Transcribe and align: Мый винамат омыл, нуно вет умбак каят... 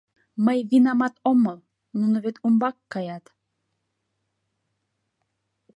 Мый 0.45 0.59
винамат 0.69 1.15
омыл, 1.31 1.59
нуно 1.99 2.17
вет 2.23 2.37
умбак 2.45 2.75
каят... 2.93 3.25